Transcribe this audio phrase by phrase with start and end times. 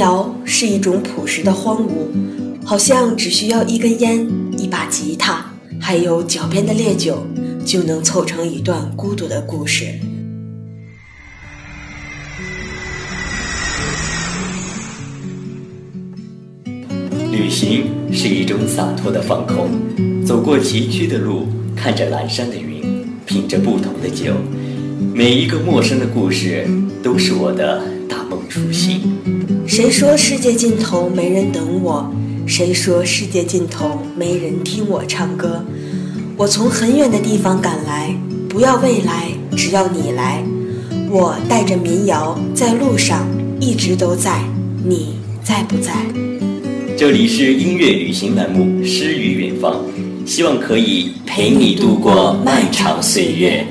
[0.00, 2.08] 谣是一种朴实的荒芜，
[2.64, 4.26] 好像只需要一根烟、
[4.56, 5.44] 一把吉他，
[5.78, 7.26] 还有脚边的烈酒，
[7.66, 9.84] 就能凑成一段孤独的故事。
[17.30, 19.68] 旅行是一种洒脱的放空，
[20.24, 24.32] 走过崎岖的路，看着阑珊的云，品着不同的酒，
[25.12, 26.66] 每一个陌生的故事
[27.02, 29.19] 都是我的大梦初醒。
[29.80, 32.12] 谁说世界尽头没人等我？
[32.46, 35.64] 谁说世界尽头没人听我唱歌？
[36.36, 38.14] 我从很远的地方赶来，
[38.46, 40.44] 不要未来，只要你来。
[41.10, 43.26] 我带着民谣在路上，
[43.58, 44.42] 一直都在。
[44.84, 45.94] 你在不在？
[46.94, 49.76] 这里是音乐旅行栏目《诗与远方》，
[50.30, 53.66] 希望可以陪你度过漫长岁月。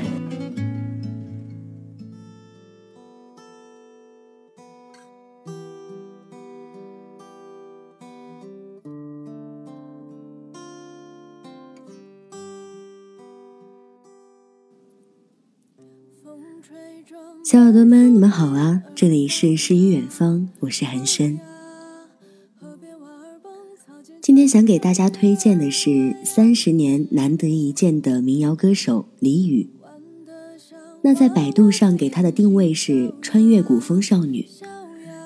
[17.44, 18.82] 小耳朵们，你们好啊！
[18.94, 21.40] 这里是诗与远方，我是韩深。
[24.20, 29.70] 今天想给大家推荐的是三十年难得一见的民谣歌手李宇。
[31.02, 34.46] 那在百度上给她的定位是穿越古风少女。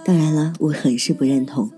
[0.04, 1.70] 当然了，我很是不认同。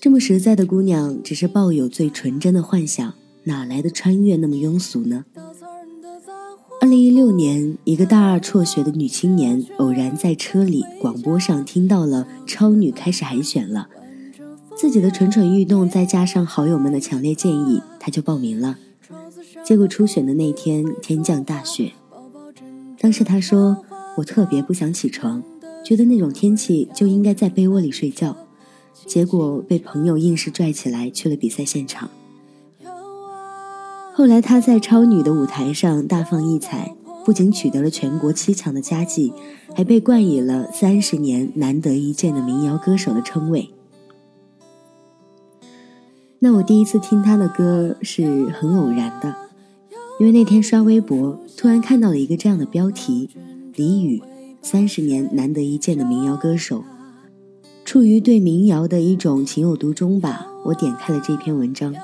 [0.00, 3.12] 这么实在的姑娘，只是抱有最纯真的幻想，
[3.44, 5.26] 哪来的穿越那么庸俗呢？
[6.90, 13.86] 二零一六年，一个大二辍学的女青年偶然在车里广播上听到了超女开始海选了。
[14.76, 18.76] 自己的蠢蠢欲动，再加上好友们的强烈建议，她就报名了。
[19.64, 21.92] 结果初选的那天，天降大雪。
[22.98, 23.84] 当时他说
[24.18, 25.40] ：“我特别不想起床，
[25.84, 28.36] 觉得那种天气就应该在被窝里睡觉。”
[29.06, 32.10] 结果被朋友硬是拽起来去了比赛现场。
[34.12, 36.94] 后来他在超女的舞台上大放异彩，
[37.24, 39.32] 不仅取得了全国七强的佳绩，
[39.74, 43.70] 还被冠以了三十年难得一见的民谣歌手的称谓。
[46.40, 49.34] 那我第一次听他的歌是很偶然的，
[50.18, 53.30] 因为那天刷微博，突然看到了一个这样的标题：
[53.74, 54.22] 李宇，
[54.60, 56.84] 三十年难得一见的民谣歌手。
[57.84, 61.94] 出于对民谣的一种情有独钟吧，我点开了这篇文章。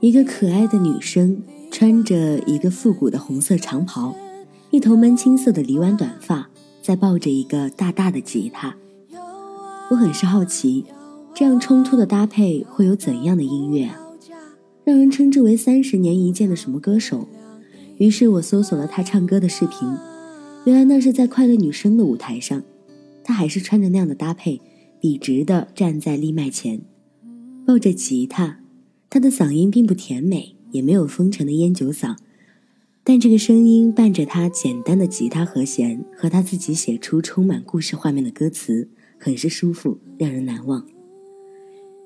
[0.00, 4.16] 一个可爱的女生，穿着一个复古的红色长袍，
[4.70, 6.48] 一头闷青色的梨湾短发，
[6.80, 8.74] 在抱着一个大大的吉他。
[9.90, 10.86] 我很是好奇。
[11.32, 13.96] 这样冲突的搭配会有怎样的音乐啊？
[14.84, 17.28] 让人称之为三十年一见的什么歌手？
[17.98, 19.88] 于是我搜索了他唱歌的视频，
[20.64, 22.62] 原来那是在快乐女声的舞台上，
[23.22, 24.60] 他还是穿着那样的搭配，
[24.98, 26.80] 笔直的站在立麦前，
[27.66, 28.60] 抱着吉他。
[29.12, 32.16] 他的嗓音并不甜美，也没有风尘的烟酒嗓，
[33.02, 38.88] 但这个声音伴着他简单的吉他和弦和他自己写出充满故事画面的歌词，
[39.18, 40.86] 很是舒服，让人难忘。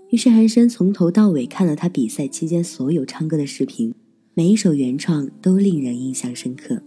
[0.09, 3.95] 于是韩生从头到尾看了他比赛期间所有唱歌的视频，
[4.33, 6.81] 每一首原创都令人印象深刻。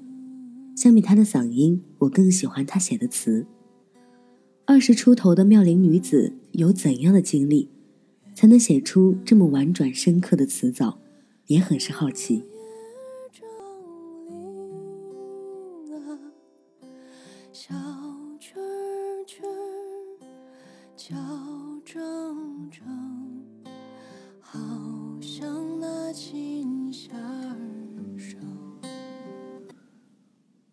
[0.75, 3.45] 相比他的嗓音，我更喜欢他写的词。
[4.65, 7.69] 二十出头的妙龄女子有怎样的经历，
[8.37, 10.99] 才能写出这么婉转深刻的词藻？
[11.47, 12.43] 也很是好奇。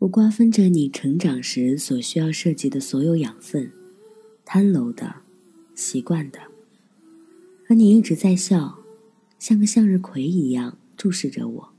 [0.01, 3.73] 我瓜分着你成长时所需要涉及的所有养分，
[4.45, 5.15] 贪楼的，
[5.75, 6.39] 习惯的，
[7.75, 8.79] 而你一直在笑，
[9.41, 11.75] 像个向日葵一样注视着我，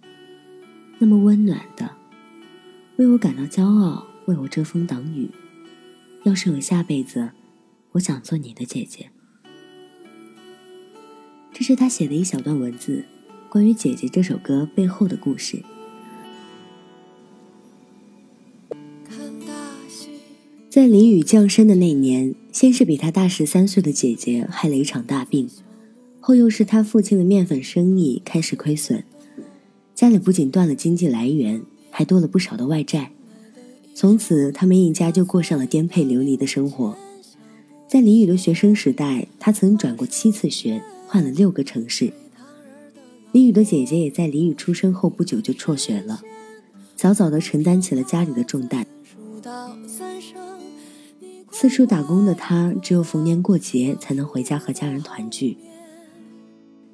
[0.98, 1.90] 那么温暖的，
[2.98, 5.30] 为我感到骄傲，为我遮风挡雨。
[6.26, 7.32] 要是有下辈子，
[7.94, 9.10] 我想做你的姐姐。
[11.54, 13.06] 这是他写的一小段文字，
[13.48, 15.64] 关于《姐姐》这首歌背后的故事。
[20.70, 25.50] 在林雨降生的那年，先是比他大十三岁的姐姐害了一场大病，
[26.28, 29.04] 后又是他父亲的面粉生意开始亏损，
[29.94, 31.62] 家里不仅断了经济来源，
[31.92, 33.12] 还多了不少的外债。
[33.94, 36.98] 从此，他们一家就过上了颠沛流离的生活。
[37.88, 42.12] 在李宇的学生时代，他曾转过七次学，换了六个城市。
[43.32, 46.24] 李宇的姐姐也在李宇出生后不久就辍学了，
[46.96, 48.88] 早早地承担起了家里的重担。
[51.52, 55.56] 四处打工的他，只有逢年过节才能回家和家人团聚。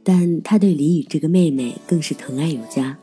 [0.03, 2.97] 但他对李宇这个妹妹更是疼爱有加，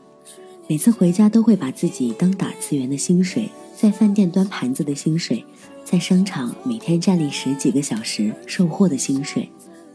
[0.67, 5.43] 每次回家都会把自己当打字员的薪水，在饭店端盘子的薪水，
[5.85, 9.49] 在商场每天站立十几个小时售货的薪水，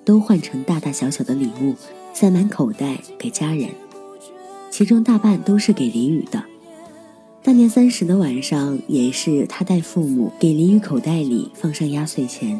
[0.04, 1.74] 都换成大大小小的礼物，
[2.12, 3.68] 塞满口袋给家人，
[4.70, 6.42] 其中大半都是给李宇的。
[7.42, 12.58] 大年三十的晚上，也是他带父母给李宇口袋里放上压岁钱。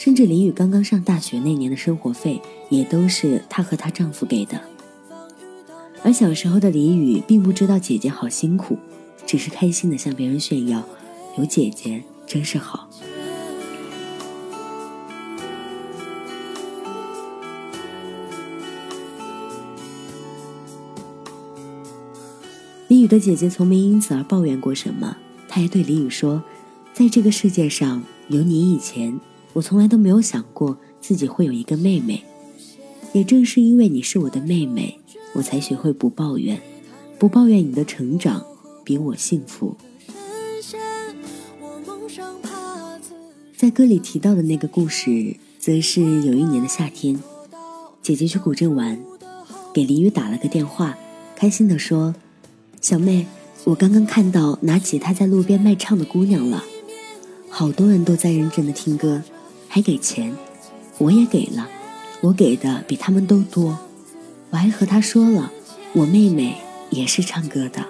[0.00, 4.58] 甚至李宇刚刚上大学那年的生活费，也都是她和她丈夫给的。
[6.02, 8.78] 而小时候的李宇并不知道姐姐好辛苦，
[9.26, 10.82] 只是开心的向别人炫耀，
[11.36, 12.88] 有姐姐真是好。
[22.88, 26.42] 李宇的姐姐从没因此而抱怨过什么，她还对李宇说
[26.94, 29.20] ：“在这个世界上有你以前。”
[29.52, 32.22] 我从来都没有想过自己会有一个妹妹，
[33.12, 35.00] 也正是因为你是我的妹妹，
[35.32, 36.60] 我才学会不抱怨，
[37.18, 38.44] 不抱怨你的成长
[38.84, 39.76] 比我幸福。
[43.56, 47.20] 在歌里提到的那个故事，则是有一年的夏天，
[48.00, 49.02] 姐姐去古镇玩，
[49.74, 50.96] 给林雨打了个电话，
[51.34, 52.14] 开心地说
[52.80, 53.26] ：“小妹，
[53.64, 56.64] 我刚刚看到拿吉他在路边卖唱的姑娘了，
[57.50, 59.22] 好多人都在认真的听歌。”
[59.72, 60.36] 还给钱，
[60.98, 61.68] 我也给了，
[62.20, 63.78] 我给的比他们都多。
[64.50, 65.52] 我还和他说了，
[65.92, 66.56] 我妹妹
[66.90, 67.86] 也是唱歌的。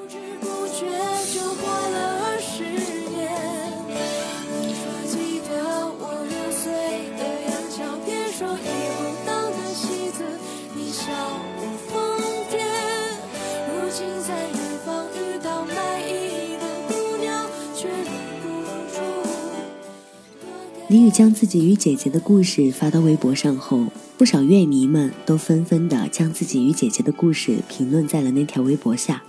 [20.91, 23.87] 李宇将自己与姐姐的故事发到微博上后，
[24.19, 29.23] 不少乐迷们都纷纷的将自己与姐姐的故事评论在了那条微博下。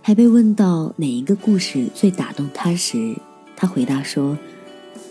[0.00, 3.16] 还被问到哪一个故事最打动他时，
[3.56, 4.38] 他回答说：“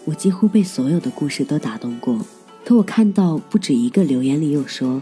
[0.07, 2.17] 我几乎被所有的故事都打动过，
[2.63, 5.01] 可我看到不止一个留言里有说，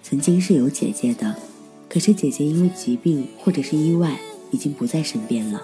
[0.00, 1.34] 曾经是有姐姐的，
[1.88, 4.20] 可是姐姐因为疾病或者是意外，
[4.52, 5.60] 已经不在身边了。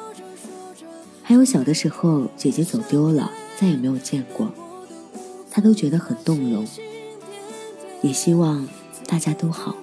[1.23, 4.53] 还有小的时候姐姐走丢了。”再也没有见过，
[5.51, 6.67] 他都觉得很动容，
[8.03, 8.69] 也希望
[9.07, 9.75] 大家都好。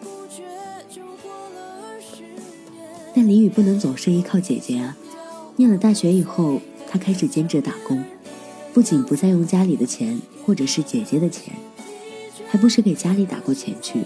[3.15, 4.95] 但李宇不能总是依靠姐姐啊！
[5.55, 8.03] 念了大学以后，他开始兼职打工，
[8.73, 11.55] 不仅不再用家里的钱或者是姐姐的钱，
[12.47, 14.03] 还不时给家里打过钱去。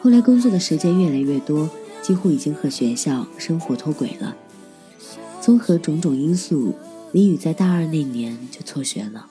[0.00, 1.68] 后来工作的时间越来越多，
[2.00, 4.34] 几乎已经和学校生活脱轨了。
[5.40, 6.74] 综合种种因素。
[7.12, 9.28] 李宇在大二那年就辍学了。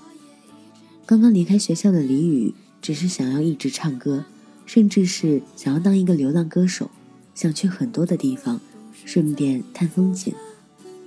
[1.05, 4.25] 刚刚离开学校的李宇，只是想要一直唱歌，
[4.65, 6.91] 甚至是想要当一个流浪歌手，
[7.33, 8.59] 想去很多的地方，
[9.05, 10.33] 顺便看风景。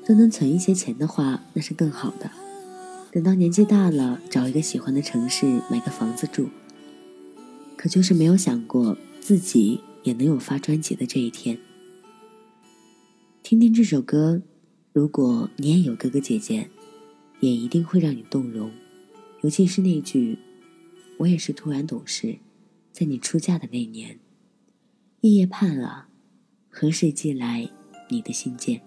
[0.04, 2.30] 都能存一些钱的话，那是更好的。
[3.12, 6.48] 等到年纪大了，找一个喜欢的城市，买个房子住。
[7.76, 11.58] 可就是没有想过自己也能有发专辑的这一天。
[13.42, 14.42] 听听这首歌。
[14.92, 16.68] 如果你也有哥哥姐姐，
[17.40, 18.70] 也一定会让你动容，
[19.40, 20.38] 尤其是那句
[21.18, 22.36] “我也是突然懂事，
[22.92, 24.18] 在你出嫁的那年，
[25.22, 26.08] 夜夜盼了，
[26.68, 27.70] 何时寄来
[28.10, 28.82] 你的信件？”。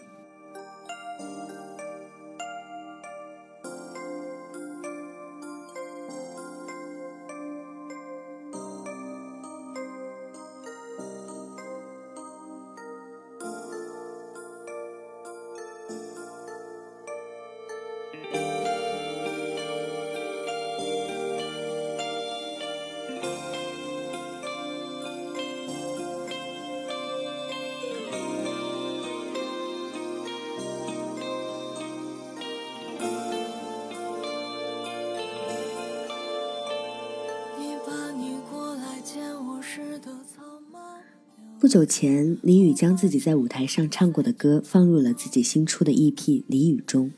[41.65, 46.13] 不久前，李宇将自己在舞台上唱过的歌放入了自己新出的 EP
[46.45, 47.09] 《李宇》中，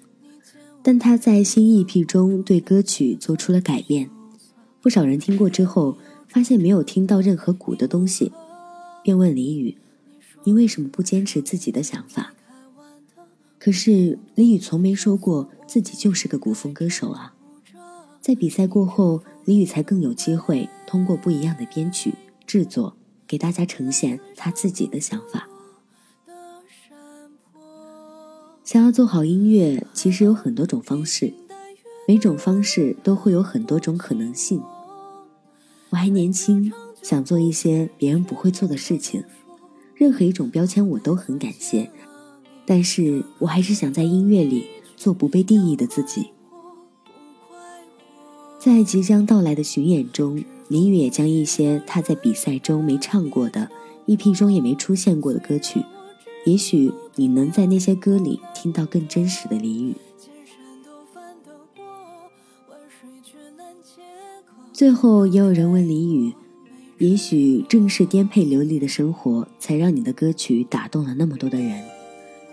[0.81, 4.09] 但他在新 EP 中对歌曲做出了改变。
[4.81, 5.97] 不少人听过之后，
[6.29, 8.31] 发现没有听到任何鼓的东西，
[9.03, 9.75] 便问李宇
[10.45, 12.33] ：“你为什么不坚持自己的想法？”
[13.59, 17.33] 可是李宇从没说过自己就是个古风歌手啊。
[18.21, 22.13] 在比赛过后，李宇才更有机会通过不一样的编曲
[22.45, 22.95] 制作。
[23.27, 25.47] 给大家呈现他自己的想法。
[28.63, 31.33] 想要做好音乐，其实有很多种方式。
[32.07, 34.63] 每种方式都会有很多种可能性。
[35.89, 39.23] 我还年轻，想做一些别人不会做的事情。
[39.93, 41.91] 任何一种标签我都很感谢，
[42.65, 46.29] 但是我还是想在音乐里做不被定义的自己。
[48.59, 53.69] 在即将到来的巡演中，林雨也将一些他在比赛中没唱过的、
[54.05, 55.83] EP 中也没出现过的歌曲，
[56.45, 59.95] 也许你能在那些歌里听到更真实的李宇。
[64.73, 66.33] 最后，也有人问李宇。
[66.99, 71.83] 也许正是颠沛流离的生活，才让你的歌曲打动了那么多的人。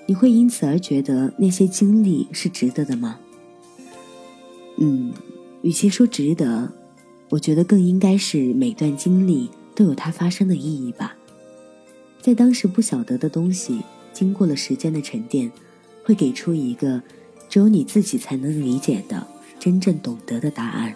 [0.07, 3.19] 你会因此而觉得那些经历是值得的吗？
[4.77, 5.15] 嗯，
[5.63, 6.71] 与其说值得，
[7.35, 11.17] 我觉得更应该是每段经历都有它发生的意义吧。
[12.23, 13.81] 在当时不晓得的东西，
[14.13, 15.51] 经过了时间的沉淀，
[16.05, 17.03] 会给出一个
[17.49, 19.27] 只有你自己才能理解的、
[19.59, 20.95] 真正懂得的答案。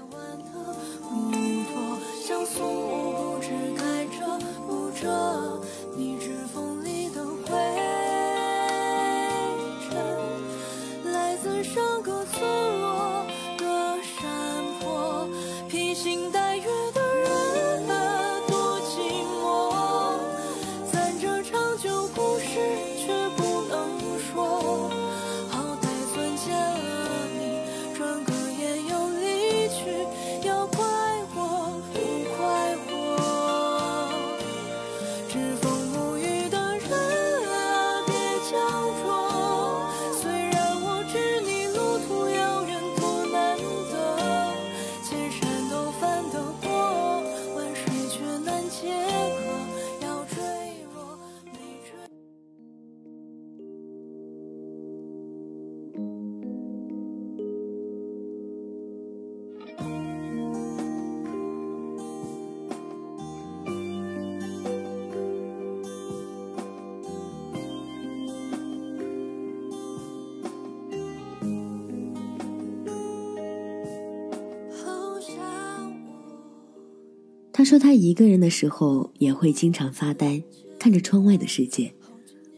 [77.68, 80.42] 说，他一个人的时候也会经常发呆，
[80.78, 81.92] 看着窗外的世界，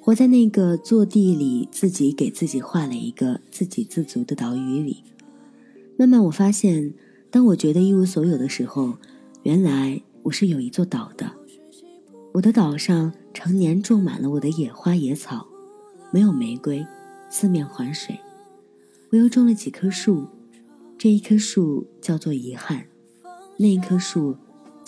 [0.01, 5.03] 活在那个坐地里自己给自己画了一个自给自足的岛屿里。
[5.97, 6.95] 慢慢，我发现，
[7.29, 8.99] 当我觉得一无所有的时候，
[9.43, 11.33] 原来我是有一座岛的。
[12.31, 15.45] 我的岛上常年种满了我的野花野草，
[16.13, 16.87] 没有玫瑰，
[17.29, 18.17] 四面环水。
[19.11, 20.29] 我又种了几棵树，
[20.97, 22.87] 这一棵树叫做遗憾，
[23.57, 24.37] 那一棵树。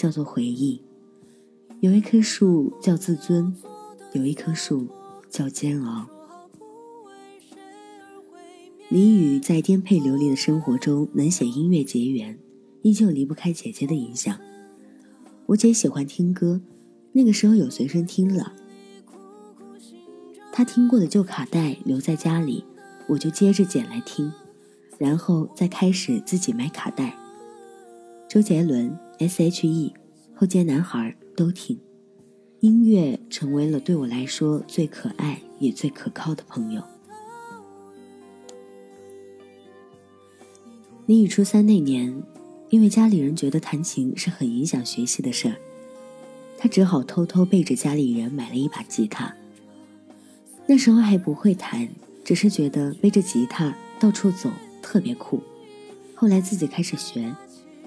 [0.02, 0.82] 叫做回忆，
[1.78, 3.54] 有一棵树叫自尊，
[4.14, 4.88] 有一棵树
[5.30, 6.08] 叫煎熬。
[8.88, 12.36] 李宇在颠沛流离的生活中能写音乐结缘，
[12.82, 14.36] 依旧离不开姐姐的影响。
[15.46, 16.60] 我姐喜欢听歌，
[17.12, 18.54] 那个时候有随身听了，
[20.50, 22.64] 她听过的旧卡带留在家里，
[23.06, 24.32] 我就接着捡来听，
[24.98, 27.16] 然后再开始自己买卡带。
[28.28, 28.98] 周杰伦。
[29.28, 29.94] S.H.E，
[30.34, 31.78] 后街男孩都听，
[32.58, 36.82] 音乐成为了对我来说最可爱也最可靠的朋友。
[41.06, 42.20] 李宇初三那年，
[42.70, 45.54] 因为家里人觉得弹琴是很影响学习的事儿，
[46.58, 49.32] 他只好偷偷背着家里人买了一把吉他。
[50.66, 51.88] 那时候还不会弹，
[52.24, 54.50] 只是觉得背着吉他到处走
[54.82, 55.40] 特别酷。
[56.16, 57.32] 后来自己开始学。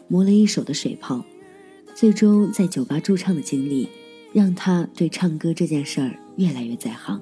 [0.07, 1.23] 磨了一手的水泡，
[1.95, 3.89] 最终在酒吧驻唱的经历，
[4.33, 7.21] 让他对唱歌这件事儿越来越在行。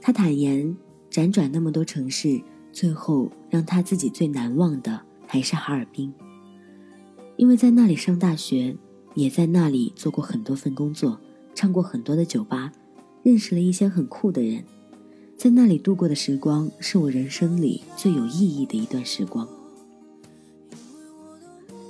[0.00, 0.76] 他坦言，
[1.10, 2.40] 辗转那么多城市，
[2.72, 6.12] 最后让他自己最难忘的还是哈尔滨，
[7.36, 8.76] 因为在那里上大学，
[9.14, 11.20] 也在那里做过很多份工作，
[11.54, 12.72] 唱过很多的酒吧，
[13.22, 14.64] 认识了一些很酷的人，
[15.36, 19.48] 在那里度过的时光，是我人生里最有意义的一段时光。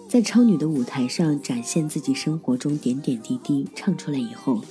[0.08, 4.62] 在超女的舞台上展现自己生活中点点滴滴，唱出来以后，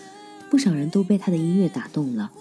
[0.49, 2.31] 不少人都被她的音乐打动了。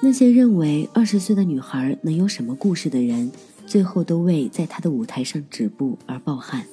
[0.00, 3.30] 那些认为二十岁的女孩能有什么故事的人，
[3.64, 6.66] 最后都为在她的舞台上止步而抱憾。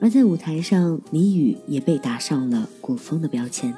[0.00, 3.72] 而在舞台上，李宇也被打上了古风的标签。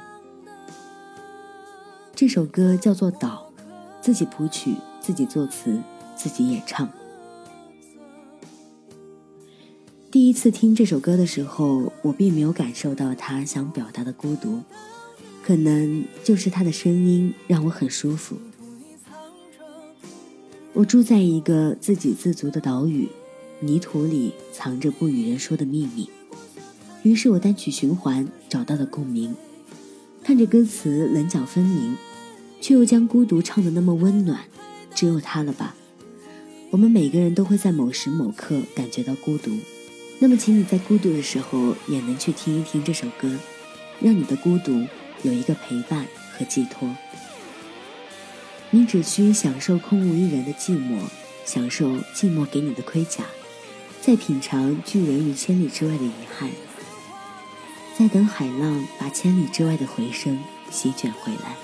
[2.15, 3.53] 这首歌叫做《岛》，
[4.01, 5.79] 自己谱曲，自己作词，
[6.15, 6.89] 自己演唱。
[10.15, 14.61] 第一次听这首歌的时候，我并没有感受到他想表达的孤独，
[15.43, 18.37] 可能就是他的声音让我很舒服。
[20.71, 23.09] 我住在一个自给自足的岛屿，
[23.59, 26.09] 泥土里藏着不与人说的秘密。
[27.03, 29.35] 于是我单曲循环，找到了共鸣。
[30.23, 31.97] 看着歌词棱角分明，
[32.61, 34.45] 却又将孤独唱得那么温暖，
[34.95, 35.75] 只有他了吧？
[36.69, 39.51] 我们每个人都会在某时某刻感觉到孤独，
[40.19, 43.37] 那么请你在孤独的时候也能去听一听这首歌，
[43.99, 44.87] 让你的孤独
[45.23, 46.89] 有一个陪伴和寄托。
[48.71, 50.99] 你只需享受空无一人的寂寞，
[51.45, 53.25] 享受寂寞给你的盔甲，
[54.01, 56.49] 在品尝拒人于千里之外的遗憾，
[57.97, 60.39] 在等海浪把千里之外的回声
[60.71, 61.55] 席卷回来。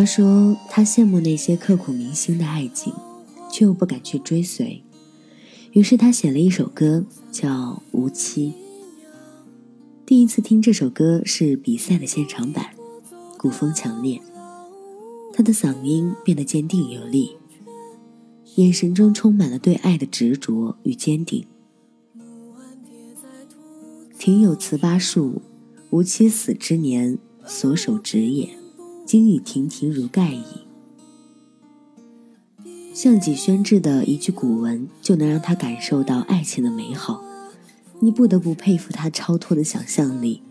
[0.00, 2.90] 他说：“他羡慕那些刻骨铭心的爱情，
[3.52, 4.82] 却又不敢去追随。
[5.72, 7.50] 于是他写了一首歌，叫
[7.92, 8.48] 《无期》。
[10.06, 12.70] 第一次听这首歌是比赛的现场版，
[13.36, 14.22] 古风强烈，
[15.34, 17.36] 他的嗓音变得坚定有力，
[18.54, 21.44] 眼神中充满了对爱的执着与坚定。
[24.18, 25.42] 庭有词八树，
[25.90, 28.48] 无期死之年，所守职也。”
[29.10, 30.44] 今已亭亭如盖矣。
[32.94, 37.20] 项脊轩志的一句古文，就能让他感受到爱情的美好。
[37.98, 40.44] 你不得不佩服他超脱的想象力。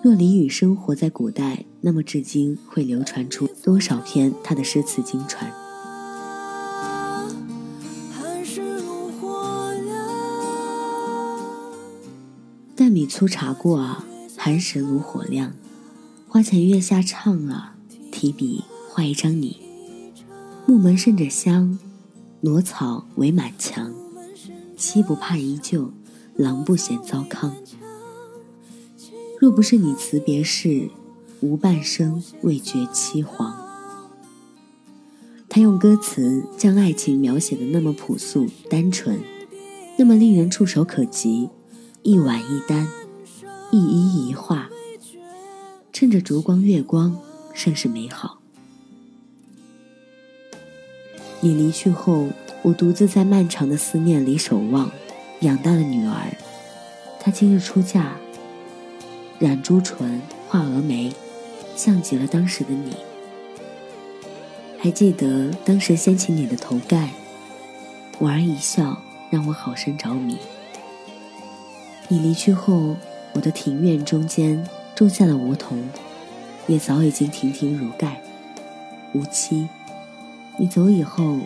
[0.00, 5.52] 若李雨生活在古代，那么至今会流传出多少篇他的诗词经传？
[12.76, 15.52] 淡米粗茶过啊，寒食炉火亮。
[16.36, 17.76] 花前月下唱啊，
[18.12, 19.56] 提笔画一张你。
[20.66, 21.78] 木门渗着香，
[22.42, 23.90] 挪草围满墙。
[24.76, 25.90] 妻不怕依旧，
[26.34, 27.56] 郎不嫌糟糠。
[29.40, 30.90] 若不是你辞别事，
[31.40, 33.54] 无半生未觉凄惶。
[35.48, 39.18] 他用歌词将爱情描写的那么朴素单纯，
[39.96, 41.48] 那么令人触手可及，
[42.02, 42.86] 一碗一单，
[43.72, 44.68] 一衣一画。
[45.98, 47.18] 趁着烛光月光，
[47.54, 48.36] 甚是美好。
[51.40, 52.28] 你离去后，
[52.60, 54.90] 我独自在漫长的思念里守望，
[55.40, 56.36] 养大了女儿。
[57.18, 58.12] 她今日出嫁，
[59.38, 61.14] 染朱唇，画蛾眉，
[61.74, 62.94] 像极了当时的你。
[64.78, 67.08] 还记得当时掀起你的头盖，
[68.18, 70.36] 莞尔一笑，让我好生着迷。
[72.08, 72.96] 你离去后，
[73.32, 74.62] 我的庭院中间。
[74.96, 75.86] 种下了梧桐，
[76.66, 78.22] 也早已经亭亭如盖。
[79.12, 79.68] 无期，
[80.58, 81.36] 你走以后，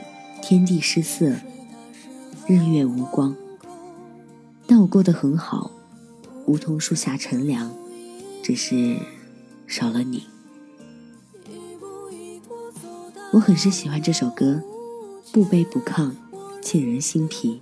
[0.41, 1.33] 天地失色，
[2.47, 3.35] 日月无光。
[4.69, 5.73] 但我过得很好，
[6.47, 7.75] 梧桐树下乘凉，
[8.41, 8.97] 只是
[9.67, 10.29] 少了你。
[13.33, 14.63] 我很是喜欢这首歌，
[15.33, 16.13] 不卑不亢，
[16.63, 17.61] 沁人心脾。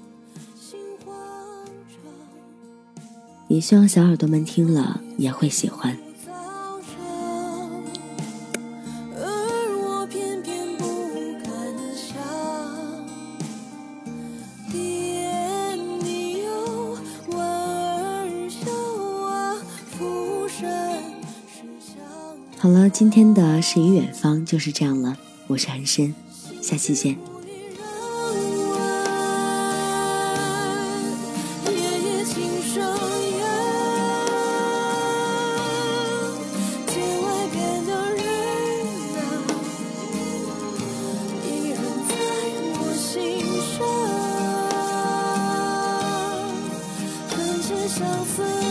[3.48, 5.96] 也希望小耳朵们听了也会喜欢。
[22.60, 25.16] 好了，今天的诗与远方就是这样了。
[25.46, 26.14] 我是韩深，
[26.60, 27.27] 下期见。
[47.88, 48.67] 相思。